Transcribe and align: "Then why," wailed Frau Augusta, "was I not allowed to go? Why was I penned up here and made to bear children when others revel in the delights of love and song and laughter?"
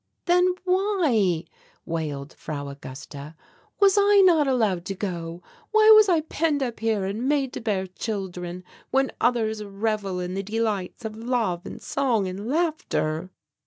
"Then 0.25 0.55
why," 0.63 1.43
wailed 1.85 2.33
Frau 2.33 2.69
Augusta, 2.69 3.35
"was 3.79 3.99
I 3.99 4.21
not 4.21 4.47
allowed 4.47 4.83
to 4.85 4.95
go? 4.95 5.43
Why 5.69 5.91
was 5.91 6.09
I 6.09 6.21
penned 6.21 6.63
up 6.63 6.79
here 6.79 7.05
and 7.05 7.29
made 7.29 7.53
to 7.53 7.61
bear 7.61 7.85
children 7.85 8.63
when 8.89 9.11
others 9.21 9.63
revel 9.63 10.19
in 10.19 10.33
the 10.33 10.41
delights 10.41 11.05
of 11.05 11.15
love 11.15 11.67
and 11.67 11.79
song 11.79 12.27
and 12.27 12.47
laughter?" 12.49 13.29